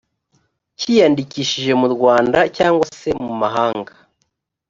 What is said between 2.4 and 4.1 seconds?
cyangwa se mumahanga